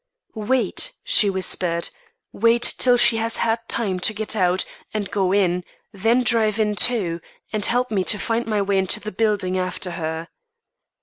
"Wait," 0.33 0.93
she 1.03 1.29
whispered. 1.29 1.89
"Wait 2.33 2.63
till 2.63 2.97
she 2.97 3.17
has 3.17 3.37
had 3.37 3.59
time 3.69 3.99
to 3.99 4.15
get 4.15 4.35
out 4.35 4.65
and 4.95 5.11
go 5.11 5.31
in; 5.31 5.63
then 5.93 6.23
drive 6.23 6.59
in, 6.59 6.73
too, 6.75 7.21
and 7.53 7.67
help 7.67 7.91
me 7.91 8.03
to 8.03 8.17
find 8.17 8.47
my 8.47 8.63
way 8.63 8.79
into 8.79 8.99
the 8.99 9.11
building 9.11 9.59
after 9.59 9.91
her." 9.91 10.27